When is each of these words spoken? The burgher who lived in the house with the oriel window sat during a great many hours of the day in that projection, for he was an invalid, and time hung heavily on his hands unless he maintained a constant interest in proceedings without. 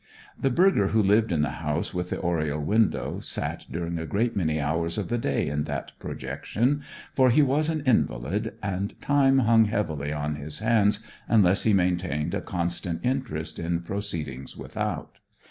The 0.35 0.49
burgher 0.49 0.87
who 0.87 1.03
lived 1.03 1.31
in 1.31 1.43
the 1.43 1.51
house 1.61 1.93
with 1.93 2.09
the 2.09 2.17
oriel 2.19 2.59
window 2.59 3.19
sat 3.19 3.67
during 3.69 3.99
a 3.99 4.07
great 4.07 4.35
many 4.35 4.59
hours 4.59 4.97
of 4.97 5.09
the 5.09 5.17
day 5.19 5.47
in 5.47 5.65
that 5.65 5.91
projection, 5.99 6.81
for 7.13 7.29
he 7.29 7.43
was 7.43 7.69
an 7.69 7.81
invalid, 7.85 8.55
and 8.63 8.99
time 8.99 9.37
hung 9.37 9.65
heavily 9.65 10.11
on 10.11 10.37
his 10.37 10.57
hands 10.57 11.05
unless 11.27 11.61
he 11.65 11.73
maintained 11.73 12.33
a 12.33 12.41
constant 12.41 13.01
interest 13.05 13.59
in 13.59 13.81
proceedings 13.81 14.57
without. 14.57 15.19